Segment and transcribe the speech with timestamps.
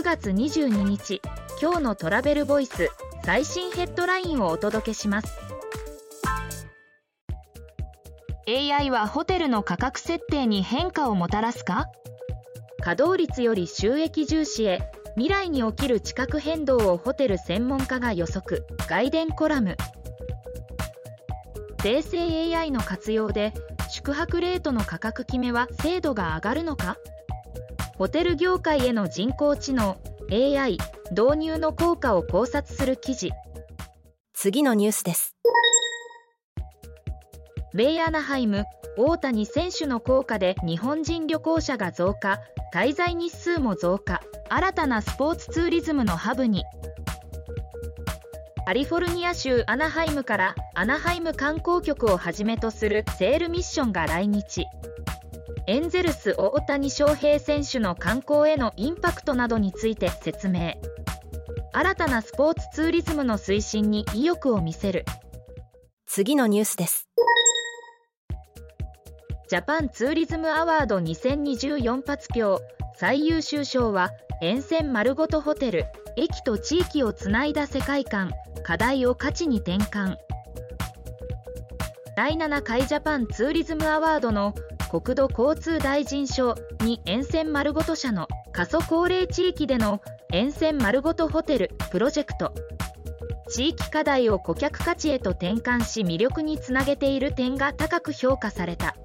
[0.00, 1.20] 9月22日
[1.60, 2.88] 今日のトラベルボイス
[3.22, 5.38] 最新ヘッドラインをお届けします。
[8.48, 11.84] AI はホテルの価格設定に変化をもたらすか？
[12.78, 18.64] 稼働率より収益重視へ未来に起きる地殻変動をホテル専門家が予測。
[18.88, 19.76] 外伝コラム。
[21.82, 23.52] 生成 AI の活用で
[23.90, 26.96] 宿泊レートの価格決めは精度が上がるのか？
[28.00, 29.98] ホテル業界への人工知能
[30.32, 30.78] AI
[31.10, 33.30] 導入の効果を考察する記事。
[34.32, 35.36] 次のニュースです。
[37.74, 38.64] 米アナハイム
[38.96, 42.40] 大谷選手の効果で日本人旅行者が増加。
[42.72, 44.22] 滞在日数も増加。
[44.48, 46.64] 新たなスポーツツーリズムのハブに。
[48.64, 54.64] カリフォルニア州アナハイムからアナハイム観光局をはじめとするセールスミッションが来日
[55.70, 60.74] エンゼルス大谷翔平選手の観光へのインパクトなどについて説明。
[61.72, 65.04] 新たなスポーツツーリズムの推進に意欲を見せる。
[66.06, 67.08] 次のニュースです。
[69.48, 72.64] ジャパンツーリズムアワード2024発表。
[72.96, 74.10] 最優秀賞は
[74.42, 75.84] 沿線丸ごとホテル。
[76.16, 78.32] 駅と地域をつないだ世界観。
[78.64, 80.16] 課題を価値に転換。
[82.16, 84.52] 第7回ジャパンツーリズムアワードの
[84.90, 90.00] 国土交通大臣賞に沿線丸ごと社の過疎高齢地域での
[90.32, 92.52] 沿線丸ごとホテルプロジェクト。
[93.48, 98.96] 地域課題を顧客価値へと転換し魅力につなげている点が高く評価された。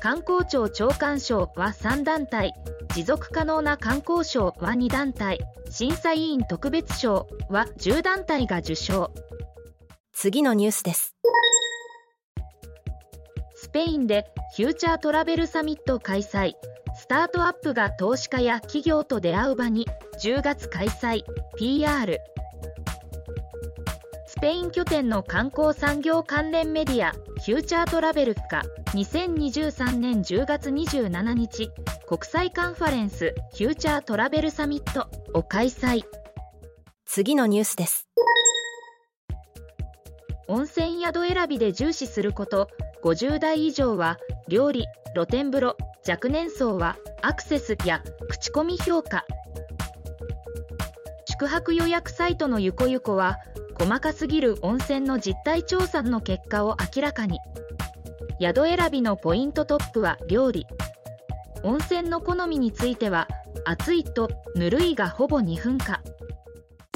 [0.00, 2.52] 観光庁長官賞は3団体
[2.94, 5.38] 持続可能な観光賞は2団体。
[5.70, 9.14] 審査委員特別賞は10団体が受賞。
[10.12, 11.14] 次のニュースです。
[13.70, 16.54] スペインで Future Travel Summit 開催。
[16.98, 19.86] スタートアップが投資家や企業と出会う場に
[20.20, 21.22] 10月開催。
[21.56, 22.18] PR
[24.26, 31.70] スペイン拠点の観光産業関連メディア Future Travel が2023年10月27日
[32.08, 36.02] 国際カンファレンス Future Travel Summitを開催。
[37.06, 38.08] 次のニュースです。
[40.48, 42.68] 温泉宿選びで重視すること
[43.02, 44.18] 50代以上は
[44.48, 45.76] 料理露天風呂
[46.08, 49.24] 若年層はアクセスや口コミ評価。
[51.26, 53.38] 宿泊予約サイトのゆこゆこは
[53.78, 57.38] 細かすぎる温泉の実態調査の結果を明らかに。
[58.40, 60.66] 宿選びのポイントトップは料理。
[61.62, 63.28] 温泉の好みについては
[63.64, 66.00] 暑いとぬるいがほぼ2分か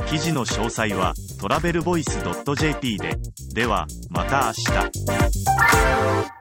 [0.06, 1.12] 記事の詳細は
[1.44, 2.22] トラベルボイス
[2.56, 3.18] .jp で。
[3.52, 6.34] ではまた明日。